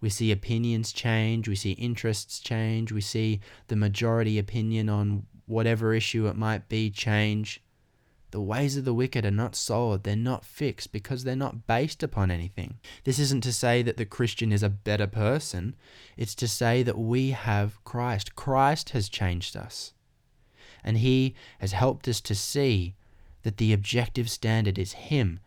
We 0.00 0.08
see 0.08 0.32
opinions 0.32 0.92
change, 0.92 1.46
we 1.46 1.56
see 1.56 1.72
interests 1.72 2.40
change, 2.40 2.90
we 2.90 3.02
see 3.02 3.40
the 3.68 3.76
majority 3.76 4.38
opinion 4.38 4.88
on 4.88 5.26
whatever 5.50 5.92
issue 5.92 6.26
it 6.28 6.36
might 6.36 6.68
be 6.68 6.88
change. 6.90 7.62
The 8.30 8.40
ways 8.40 8.76
of 8.76 8.84
the 8.84 8.94
wicked 8.94 9.24
are 9.24 9.32
not 9.32 9.56
solid, 9.56 10.04
they're 10.04 10.14
not 10.14 10.44
fixed 10.44 10.92
because 10.92 11.24
they're 11.24 11.34
not 11.34 11.66
based 11.66 12.02
upon 12.02 12.30
anything. 12.30 12.78
This 13.02 13.18
isn't 13.18 13.42
to 13.42 13.52
say 13.52 13.82
that 13.82 13.96
the 13.96 14.04
Christian 14.06 14.52
is 14.52 14.62
a 14.62 14.68
better 14.68 15.08
person, 15.08 15.74
it's 16.16 16.36
to 16.36 16.46
say 16.46 16.84
that 16.84 16.96
we 16.96 17.30
have 17.30 17.82
Christ. 17.84 18.36
Christ 18.36 18.90
has 18.90 19.08
changed 19.08 19.56
us. 19.56 19.92
And 20.84 20.98
He 20.98 21.34
has 21.58 21.72
helped 21.72 22.06
us 22.06 22.20
to 22.22 22.34
see 22.36 22.94
that 23.42 23.56
the 23.56 23.72
objective 23.72 24.30
standard 24.30 24.78
is 24.78 24.92
Him. 24.92 25.40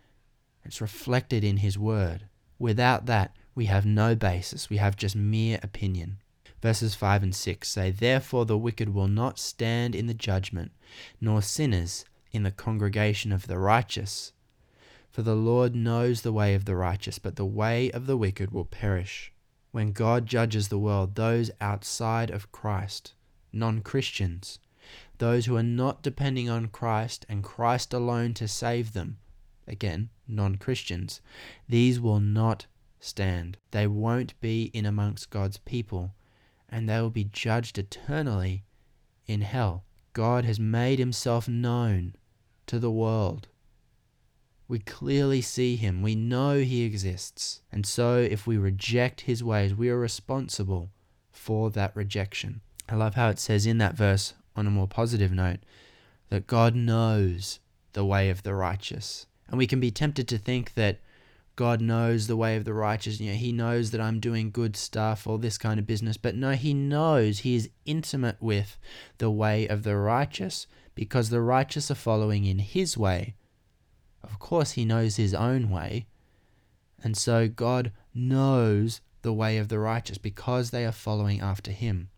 It's 0.66 0.82
reflected 0.82 1.44
in 1.44 1.58
His 1.58 1.78
Word. 1.78 2.26
Without 2.60 3.06
that, 3.06 3.34
we 3.56 3.66
have 3.66 3.86
no 3.86 4.16
basis, 4.16 4.70
we 4.70 4.78
have 4.78 4.98
just 4.98 5.16
mere 5.16 5.60
opinion. 5.64 6.18
Verses 6.64 6.96
5 6.96 7.24
and 7.24 7.36
6 7.36 7.68
say, 7.68 7.92
Therefore 7.92 8.46
the 8.46 8.58
wicked 8.58 8.94
will 8.94 9.10
not 9.10 9.38
stand 9.38 9.94
in 9.94 10.08
the 10.08 10.14
judgment, 10.14 10.72
nor 11.20 11.42
sinners 11.42 12.06
in 12.32 12.44
the 12.44 12.52
congregation 12.52 13.34
of 13.34 13.48
the 13.48 13.60
righteous. 13.60 14.32
For 15.12 15.24
the 15.24 15.36
Lord 15.36 15.76
knows 15.76 16.22
the 16.22 16.32
way 16.32 16.56
of 16.56 16.64
the 16.64 16.78
righteous, 16.78 17.20
but 17.20 17.36
the 17.36 17.46
way 17.46 17.92
of 17.92 18.06
the 18.06 18.16
wicked 18.16 18.52
will 18.52 18.64
perish. 18.64 19.34
When 19.74 19.92
God 19.92 20.26
judges 20.26 20.70
the 20.70 20.80
world, 20.80 21.16
those 21.16 21.52
outside 21.60 22.32
of 22.32 22.54
Christ, 22.54 23.14
non 23.52 23.82
Christians, 23.82 24.60
those 25.18 25.48
who 25.48 25.58
are 25.58 25.64
not 25.64 26.02
depending 26.02 26.50
on 26.50 26.68
Christ 26.68 27.26
and 27.28 27.44
Christ 27.44 27.94
alone 27.94 28.34
to 28.36 28.48
save 28.48 28.94
them, 28.94 29.18
again, 29.68 30.12
non 30.30 30.56
Christians, 30.56 31.20
these 31.68 32.00
will 32.00 32.22
not 32.22 32.68
stand. 33.02 33.58
They 33.72 33.86
won't 33.86 34.40
be 34.40 34.72
in 34.74 34.86
amongst 34.86 35.30
God's 35.30 35.58
people, 35.58 36.14
and 36.74 36.90
they 36.90 37.00
will 37.00 37.12
be 37.12 37.24
judged 37.26 37.78
eternally 37.78 38.64
in 39.28 39.42
hell. 39.42 39.84
God 40.12 40.44
has 40.44 40.60
made 40.60 40.98
himself 40.98 41.48
known 41.48 42.16
to 42.66 42.80
the 42.80 42.90
world. 42.90 43.48
We 44.68 44.80
clearly 44.80 45.40
see 45.40 45.76
him, 45.76 46.02
we 46.02 46.16
know 46.16 46.62
he 46.62 46.82
exists, 46.84 47.62
and 47.72 47.86
so 47.86 48.18
if 48.18 48.48
we 48.48 48.58
reject 48.58 49.22
his 49.22 49.44
ways, 49.44 49.76
we 49.76 49.90
are 49.90 50.00
responsible 50.00 50.90
for 51.32 51.70
that 51.70 51.96
rejection. 51.96 52.62
I 52.90 52.96
love 52.96 53.14
how 53.14 53.30
it 53.30 53.38
says 53.38 53.68
in 53.68 53.78
that 53.78 53.96
verse, 53.96 54.34
on 54.56 54.66
a 54.66 54.72
more 54.72 54.88
positive 54.88 55.32
note, 55.32 55.60
that 56.30 56.48
God 56.48 56.74
knows 56.74 57.60
the 57.92 58.06
way 58.06 58.32
of 58.32 58.42
the 58.42 58.56
righteous. 58.56 59.28
And 59.48 59.60
we 59.60 59.68
can 59.68 59.80
be 59.80 59.92
tempted 59.92 60.28
to 60.30 60.40
think 60.40 60.74
that 60.74 61.02
God 61.56 61.82
knows 61.82 62.26
the 62.26 62.36
way 62.36 62.56
of 62.56 62.66
the 62.66 62.74
righteous. 62.74 63.20
You 63.20 63.32
know, 63.32 63.38
he 63.38 63.52
knows 63.52 63.92
that 63.92 64.02
I'm 64.02 64.20
doing 64.20 64.50
good 64.50 64.76
stuff, 64.76 65.28
all 65.28 65.38
this 65.38 65.60
kind 65.60 65.80
of 65.80 65.86
business. 65.86 66.18
But 66.18 66.36
no, 66.36 66.54
he 66.54 66.74
knows 66.74 67.40
he 67.40 67.56
is 67.56 67.70
intimate 67.86 68.38
with 68.42 68.78
the 69.20 69.30
way 69.30 69.68
of 69.68 69.84
the 69.84 69.96
righteous 69.96 70.66
because 70.96 71.30
the 71.30 71.42
righteous 71.42 71.92
are 71.92 71.96
following 71.96 72.46
in 72.46 72.58
his 72.60 72.98
way. 72.98 73.36
Of 74.24 74.40
course, 74.40 74.72
he 74.72 74.84
knows 74.84 75.18
his 75.18 75.36
own 75.36 75.70
way. 75.70 76.08
And 77.04 77.16
so 77.16 77.48
God 77.48 77.92
knows 78.16 79.02
the 79.22 79.34
way 79.34 79.58
of 79.58 79.68
the 79.68 79.80
righteous 79.80 80.18
because 80.18 80.72
they 80.72 80.86
are 80.86 80.92
following 80.92 81.40
after 81.40 81.72
him. 81.72 82.10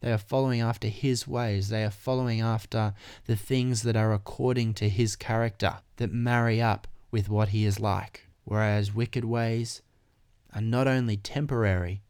They 0.00 0.12
are 0.12 0.18
following 0.18 0.62
after 0.62 0.88
his 0.88 1.28
ways. 1.28 1.68
They 1.68 1.84
are 1.84 1.90
following 1.90 2.40
after 2.40 2.94
the 3.26 3.36
things 3.36 3.82
that 3.82 3.96
are 3.96 4.12
according 4.12 4.74
to 4.74 4.88
his 4.88 5.14
character, 5.14 5.76
that 5.96 6.12
marry 6.12 6.60
up 6.60 6.88
with 7.10 7.28
what 7.28 7.50
he 7.50 7.64
is 7.64 7.78
like 7.78 8.29
whereas 8.44 8.94
wicked 8.94 9.24
ways 9.24 9.82
are 10.54 10.60
not 10.60 10.88
only 10.88 11.16
temporary, 11.16 12.02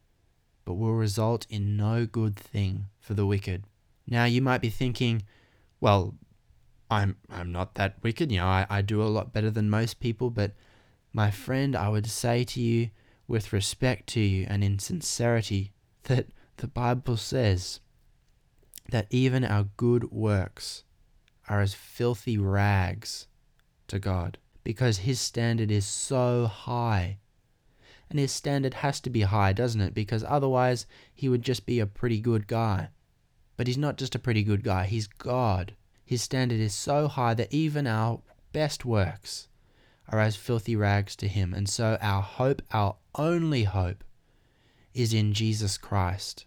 but 0.64 0.75
will 0.75 0.94
result 0.94 1.46
in 1.50 1.76
no 1.76 2.06
good 2.06 2.37
thing 2.37 2.87
for 2.99 3.14
the 3.14 3.26
wicked. 3.26 3.64
Now 4.06 4.25
you 4.25 4.40
might 4.42 4.60
be 4.60 4.70
thinking, 4.70 5.22
well, 5.80 6.14
I'm 6.90 7.16
I'm 7.30 7.52
not 7.52 7.75
that 7.75 7.96
wicked, 8.02 8.32
you 8.32 8.38
know, 8.38 8.46
I, 8.46 8.66
I 8.68 8.82
do 8.82 9.02
a 9.02 9.04
lot 9.04 9.32
better 9.32 9.50
than 9.50 9.70
most 9.70 10.00
people, 10.00 10.30
but 10.30 10.52
my 11.12 11.30
friend, 11.30 11.76
I 11.76 11.88
would 11.88 12.06
say 12.06 12.44
to 12.44 12.60
you, 12.60 12.90
with 13.26 13.52
respect 13.52 14.08
to 14.08 14.20
you 14.20 14.46
and 14.49 14.64
in 14.64 14.78
sincerity, 14.78 15.72
that 16.04 16.28
the 16.56 16.68
Bible 16.68 17.16
says 17.16 17.80
that 18.90 19.06
even 19.10 19.44
our 19.44 19.64
good 19.76 20.10
works 20.10 20.84
are 21.49 21.60
as 21.60 21.75
filthy 21.75 22.38
rags 22.38 23.26
to 23.87 23.99
God 23.99 24.38
because 24.64 24.99
his 24.99 25.21
standard 25.21 25.71
is 25.71 25.87
so 25.87 26.47
high. 26.47 27.19
And 28.09 28.19
his 28.19 28.33
standard 28.33 28.75
has 28.75 29.00
to 29.00 29.11
be 29.11 29.23
high, 29.23 29.52
doesn't 29.52 29.81
it? 29.81 29.95
Because 29.95 30.25
otherwise 30.26 30.87
he 31.14 31.29
would 31.29 31.43
just 31.43 31.64
be 31.64 31.81
a 31.81 31.87
pretty 31.87 32.21
good 32.21 32.47
guy. 32.47 32.88
But 33.57 33.67
he's 33.67 33.79
not 33.79 33.99
just 33.99 34.14
a 34.14 34.19
pretty 34.19 34.43
good 34.43 34.64
guy, 34.64 34.87
he's 34.87 35.07
God. 35.07 35.75
His 36.05 36.23
standard 36.23 36.59
is 36.59 36.75
so 36.75 37.07
high 37.07 37.35
that 37.35 37.52
even 37.52 37.87
our 37.87 38.21
best 38.52 38.85
works 38.85 39.49
are 40.09 40.19
as 40.19 40.35
filthy 40.35 40.75
rags 40.75 41.14
to 41.17 41.29
him. 41.29 41.55
And 41.55 41.69
so 41.69 41.97
our 42.00 42.23
hope, 42.23 42.62
our 42.73 42.97
only 43.14 43.64
hope, 43.64 44.02
is 44.93 45.14
in 45.14 45.33
Jesus 45.33 45.79
Christ, 45.79 46.47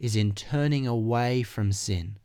is 0.00 0.16
in 0.16 0.32
turning 0.32 0.86
away 0.86 1.42
from 1.42 1.72
sin 1.72 2.16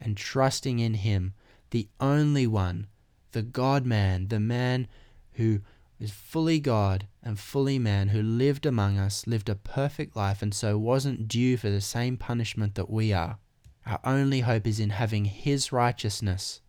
and 0.00 0.16
trusting 0.16 0.78
in 0.78 0.94
him, 0.94 1.34
the 1.70 1.88
only 2.00 2.46
one 2.46 2.86
the 3.32 3.42
God 3.42 3.86
man, 3.86 4.28
the 4.28 4.40
man 4.40 4.88
who 5.32 5.60
is 5.98 6.10
fully 6.10 6.58
God 6.58 7.06
and 7.22 7.38
fully 7.38 7.78
man, 7.78 8.08
who 8.08 8.22
lived 8.22 8.64
among 8.64 8.98
us, 8.98 9.26
lived 9.26 9.48
a 9.48 9.54
perfect 9.54 10.16
life, 10.16 10.42
and 10.42 10.54
so 10.54 10.78
wasn't 10.78 11.28
due 11.28 11.56
for 11.56 11.68
the 11.68 11.80
same 11.80 12.16
punishment 12.16 12.74
that 12.74 12.90
we 12.90 13.12
are. 13.12 13.38
Our 13.86 14.00
only 14.04 14.40
hope 14.40 14.66
is 14.66 14.80
in 14.80 14.90
having 14.90 15.26
his 15.26 15.72
righteousness 15.72 16.60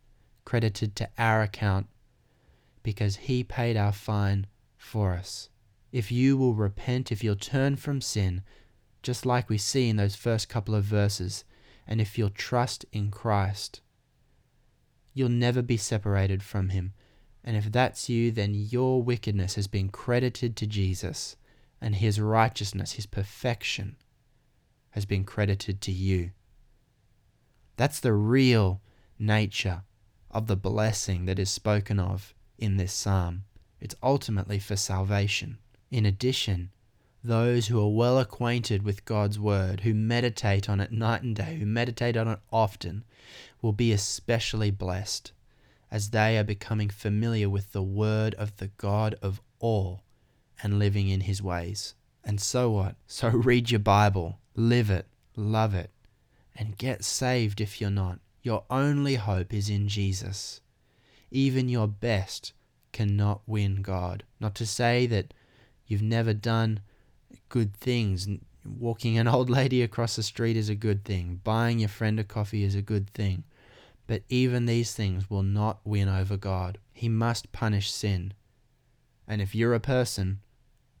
credited 0.44 0.96
to 0.96 1.08
our 1.18 1.42
account 1.42 1.86
because 2.82 3.16
he 3.16 3.44
paid 3.44 3.76
our 3.76 3.92
fine 3.92 4.46
for 4.76 5.12
us. 5.12 5.48
If 5.92 6.10
you 6.10 6.36
will 6.36 6.54
repent, 6.54 7.12
if 7.12 7.22
you'll 7.22 7.36
turn 7.36 7.76
from 7.76 8.00
sin, 8.00 8.42
just 9.02 9.24
like 9.26 9.48
we 9.48 9.58
see 9.58 9.88
in 9.88 9.96
those 9.96 10.16
first 10.16 10.48
couple 10.48 10.74
of 10.74 10.84
verses, 10.84 11.44
and 11.86 12.00
if 12.00 12.16
you'll 12.16 12.30
trust 12.30 12.84
in 12.92 13.10
Christ, 13.10 13.80
you'll 15.14 15.28
never 15.28 15.62
be 15.62 15.76
separated 15.76 16.42
from 16.42 16.70
him. 16.70 16.92
And 17.44 17.56
if 17.56 17.72
that's 17.72 18.08
you, 18.08 18.30
then 18.30 18.54
your 18.54 19.02
wickedness 19.02 19.56
has 19.56 19.66
been 19.66 19.88
credited 19.88 20.56
to 20.56 20.66
Jesus, 20.66 21.36
and 21.80 21.96
his 21.96 22.20
righteousness, 22.20 22.92
his 22.92 23.06
perfection, 23.06 23.96
has 24.90 25.04
been 25.04 25.24
credited 25.24 25.80
to 25.82 25.92
you. 25.92 26.30
That's 27.76 28.00
the 28.00 28.12
real 28.12 28.80
nature 29.18 29.82
of 30.30 30.46
the 30.46 30.56
blessing 30.56 31.26
that 31.26 31.38
is 31.38 31.50
spoken 31.50 31.98
of 31.98 32.34
in 32.58 32.76
this 32.76 32.92
psalm. 32.92 33.44
It's 33.80 33.96
ultimately 34.02 34.58
for 34.58 34.76
salvation. 34.76 35.58
In 35.90 36.06
addition, 36.06 36.70
those 37.24 37.66
who 37.66 37.80
are 37.80 37.94
well 37.94 38.18
acquainted 38.18 38.82
with 38.82 39.04
God's 39.04 39.38
word, 39.38 39.80
who 39.80 39.94
meditate 39.94 40.68
on 40.68 40.80
it 40.80 40.92
night 40.92 41.22
and 41.22 41.34
day, 41.34 41.56
who 41.58 41.66
meditate 41.66 42.16
on 42.16 42.28
it 42.28 42.38
often, 42.52 43.04
will 43.62 43.72
be 43.72 43.92
especially 43.92 44.70
blessed 44.70 45.32
as 45.90 46.10
they 46.10 46.36
are 46.36 46.44
becoming 46.44 46.90
familiar 46.90 47.48
with 47.48 47.72
the 47.72 47.82
word 47.82 48.34
of 48.34 48.56
the 48.56 48.68
God 48.76 49.14
of 49.22 49.40
all 49.60 50.02
and 50.62 50.78
living 50.78 51.08
in 51.08 51.22
his 51.22 51.40
ways. 51.40 51.94
And 52.24 52.40
so 52.40 52.70
what? 52.70 52.96
So 53.06 53.28
read 53.28 53.70
your 53.70 53.80
Bible, 53.80 54.38
live 54.54 54.90
it, 54.90 55.06
love 55.36 55.74
it, 55.74 55.90
and 56.56 56.76
get 56.76 57.04
saved 57.04 57.60
if 57.60 57.80
you're 57.80 57.90
not. 57.90 58.18
Your 58.42 58.64
only 58.68 59.14
hope 59.14 59.54
is 59.54 59.70
in 59.70 59.86
Jesus. 59.86 60.60
Even 61.30 61.68
your 61.68 61.86
best 61.86 62.52
cannot 62.90 63.42
win 63.46 63.82
God. 63.82 64.24
Not 64.40 64.54
to 64.56 64.66
say 64.66 65.06
that 65.06 65.32
you've 65.86 66.02
never 66.02 66.34
done 66.34 66.80
good 67.48 67.76
things, 67.76 68.28
Walking 68.64 69.18
an 69.18 69.28
old 69.28 69.50
lady 69.60 69.82
across 69.82 70.16
the 70.16 70.22
street 70.22 70.56
is 70.56 70.68
a 70.68 70.74
good 70.74 71.04
thing. 71.04 71.40
Buying 71.42 71.80
your 71.80 71.88
friend 71.88 72.20
a 72.20 72.24
coffee 72.24 72.64
is 72.64 72.74
a 72.74 72.82
good 72.82 73.10
thing. 73.10 73.44
But 74.12 74.24
even 74.28 74.66
these 74.66 74.92
things 74.92 75.30
will 75.30 75.42
not 75.42 75.80
win 75.86 76.06
over 76.06 76.36
God. 76.36 76.76
He 76.92 77.08
must 77.08 77.50
punish 77.50 77.90
sin. 77.90 78.34
And 79.26 79.40
if 79.40 79.54
you're 79.54 79.72
a 79.72 79.80
person, 79.80 80.40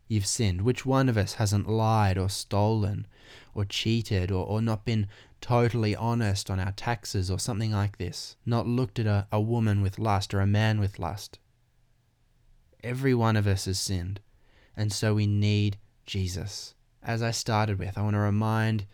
you've 0.08 0.24
sinned. 0.24 0.62
Which 0.62 0.86
one 0.86 1.10
of 1.10 1.18
us 1.18 1.34
hasn't 1.34 1.68
lied 1.68 2.16
or 2.16 2.30
stolen 2.30 3.06
or 3.54 3.66
cheated 3.66 4.30
or, 4.30 4.46
or 4.46 4.62
not 4.62 4.86
been 4.86 5.08
totally 5.42 5.94
honest 5.94 6.50
on 6.50 6.58
our 6.58 6.72
taxes 6.72 7.30
or 7.30 7.38
something 7.38 7.72
like 7.72 7.98
this? 7.98 8.36
Not 8.46 8.66
looked 8.66 8.98
at 8.98 9.04
a, 9.04 9.26
a 9.30 9.42
woman 9.42 9.82
with 9.82 9.98
lust 9.98 10.32
or 10.32 10.40
a 10.40 10.46
man 10.46 10.80
with 10.80 10.98
lust? 10.98 11.38
Every 12.82 13.12
one 13.12 13.36
of 13.36 13.46
us 13.46 13.66
has 13.66 13.78
sinned. 13.78 14.20
And 14.74 14.90
so 14.90 15.12
we 15.12 15.26
need 15.26 15.76
Jesus. 16.06 16.74
As 17.02 17.22
I 17.22 17.30
started 17.30 17.78
with, 17.78 17.98
I 17.98 18.00
want 18.00 18.14
to 18.14 18.20
remind 18.20 18.86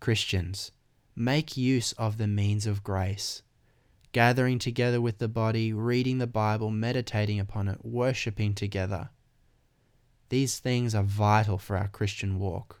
Christians 0.00 0.72
make 1.14 1.56
use 1.56 1.92
of 1.92 2.18
the 2.18 2.26
means 2.26 2.66
of 2.66 2.82
grace 2.82 3.44
gathering 4.12 4.58
together 4.58 5.00
with 5.00 5.18
the 5.18 5.28
body, 5.28 5.72
reading 5.72 6.18
the 6.18 6.26
Bible, 6.26 6.70
meditating 6.70 7.38
upon 7.38 7.68
it, 7.68 7.84
worshipping 7.84 8.54
together. 8.54 9.10
These 10.28 10.58
things 10.58 10.94
are 10.94 11.02
vital 11.02 11.58
for 11.58 11.76
our 11.76 11.88
Christian 11.88 12.38
walk. 12.38 12.80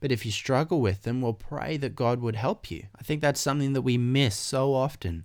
But 0.00 0.12
if 0.12 0.24
you 0.24 0.30
struggle 0.30 0.80
with 0.80 1.02
them, 1.02 1.20
well, 1.20 1.32
pray 1.32 1.76
that 1.78 1.96
God 1.96 2.20
would 2.20 2.36
help 2.36 2.70
you. 2.70 2.84
I 2.98 3.02
think 3.02 3.20
that's 3.20 3.40
something 3.40 3.72
that 3.72 3.82
we 3.82 3.98
miss 3.98 4.36
so 4.36 4.74
often. 4.74 5.24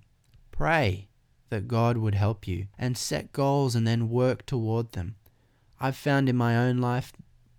Pray 0.52 1.10
that 1.50 1.68
God 1.68 1.98
would 1.98 2.16
help 2.16 2.48
you 2.48 2.68
and 2.78 2.98
set 2.98 3.32
goals 3.32 3.76
and 3.76 3.88
then 3.88 4.10
work 4.10 4.46
toward 4.46 4.94
them. 4.94 5.16
I've 5.80 5.96
found 5.96 6.30
in 6.30 6.36
my 6.36 6.58
own 6.58 6.78
life 6.78 7.14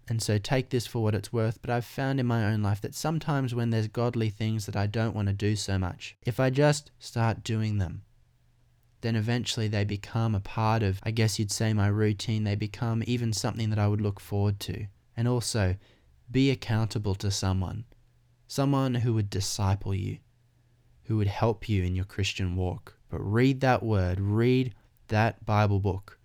and 0.08 0.22
so 0.22 0.38
take 0.38 0.68
this 0.68 0.86
for 0.86 1.02
what 1.02 1.14
it's 1.14 1.32
worth, 1.32 1.60
but 1.62 1.70
I've 1.70 1.84
found 1.84 2.20
in 2.20 2.26
my 2.26 2.44
own 2.44 2.62
life 2.62 2.80
that 2.82 2.94
sometimes 2.94 3.54
when 3.54 3.70
there's 3.70 3.88
godly 3.88 4.28
things 4.28 4.66
that 4.66 4.76
I 4.76 4.86
don't 4.86 5.14
want 5.14 5.28
to 5.28 5.34
do 5.34 5.56
so 5.56 5.78
much, 5.78 6.16
if 6.22 6.38
I 6.38 6.50
just 6.50 6.90
start 6.98 7.42
doing 7.42 7.78
them, 7.78 8.02
then 9.00 9.16
eventually 9.16 9.68
they 9.68 9.84
become 9.84 10.34
a 10.34 10.40
part 10.40 10.82
of, 10.82 10.98
I 11.02 11.10
guess 11.10 11.38
you'd 11.38 11.52
say, 11.52 11.72
my 11.72 11.88
routine. 11.88 12.44
They 12.44 12.54
become 12.54 13.02
even 13.06 13.32
something 13.32 13.68
that 13.70 13.78
I 13.78 13.86
would 13.86 14.00
look 14.00 14.18
forward 14.18 14.58
to. 14.60 14.86
And 15.16 15.28
also, 15.28 15.76
be 16.30 16.50
accountable 16.50 17.14
to 17.16 17.30
someone, 17.30 17.84
someone 18.46 18.94
who 18.94 19.12
would 19.12 19.28
disciple 19.28 19.94
you, 19.94 20.18
who 21.04 21.18
would 21.18 21.26
help 21.26 21.68
you 21.68 21.82
in 21.82 21.94
your 21.94 22.06
Christian 22.06 22.56
walk. 22.56 22.96
But 23.10 23.20
read 23.20 23.60
that 23.60 23.82
word, 23.82 24.20
read 24.20 24.74
that 25.08 25.44
Bible 25.44 25.80
book 25.80 26.18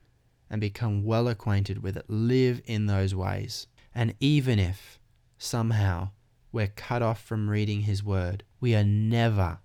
and 0.50 0.60
become 0.60 1.04
well 1.04 1.28
acquainted 1.28 1.84
with 1.84 1.96
it. 1.96 2.06
Live 2.08 2.62
in 2.66 2.88
those 2.88 3.14
ways. 3.14 3.68
And 3.94 4.16
even 4.20 4.60
if 4.60 5.00
somehow 5.38 6.10
we're 6.52 6.68
cut 6.68 7.02
off 7.02 7.24
from 7.24 7.50
reading 7.50 7.82
His 7.82 8.04
Word, 8.04 8.44
we 8.60 8.76
are 8.76 8.84
never 8.84 9.60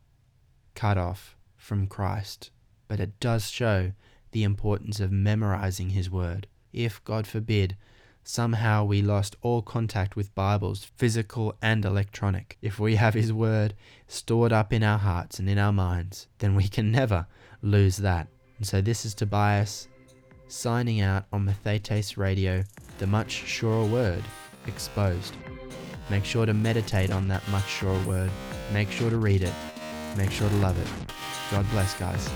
cut 0.74 0.98
off 0.98 1.36
from 1.56 1.86
Christ. 1.86 2.50
But 2.88 3.00
it 3.00 3.18
does 3.20 3.50
show 3.50 3.92
the 4.32 4.42
importance 4.42 5.00
of 5.00 5.10
memorizing 5.10 5.90
His 5.90 6.10
Word. 6.10 6.46
If, 6.72 7.02
God 7.04 7.26
forbid, 7.26 7.76
somehow 8.22 8.84
we 8.84 9.00
lost 9.00 9.36
all 9.42 9.62
contact 9.62 10.16
with 10.16 10.34
Bibles, 10.34 10.84
physical 10.96 11.54
and 11.62 11.84
electronic, 11.84 12.58
if 12.60 12.78
we 12.78 12.96
have 12.96 13.14
His 13.14 13.32
Word 13.32 13.74
stored 14.06 14.52
up 14.52 14.72
in 14.72 14.82
our 14.82 14.98
hearts 14.98 15.38
and 15.38 15.48
in 15.48 15.58
our 15.58 15.72
minds, 15.72 16.26
then 16.38 16.54
we 16.54 16.68
can 16.68 16.90
never 16.90 17.26
lose 17.62 17.98
that. 17.98 18.28
And 18.58 18.66
so 18.66 18.80
this 18.80 19.04
is 19.04 19.14
Tobias 19.14 19.88
signing 20.48 21.00
out 21.00 21.24
on 21.32 21.46
Mathetes 21.46 22.16
Radio, 22.16 22.64
the 22.98 23.06
much 23.06 23.30
surer 23.30 23.84
word, 23.84 24.22
exposed. 24.66 25.36
Make 26.10 26.24
sure 26.24 26.46
to 26.46 26.54
meditate 26.54 27.10
on 27.10 27.28
that 27.28 27.46
much 27.48 27.66
surer 27.68 27.98
word. 28.06 28.30
Make 28.72 28.90
sure 28.90 29.10
to 29.10 29.16
read 29.16 29.42
it. 29.42 29.54
Make 30.16 30.30
sure 30.30 30.48
to 30.48 30.56
love 30.56 30.78
it. 30.78 30.88
God 31.50 31.68
bless, 31.70 31.98
guys. 31.98 32.28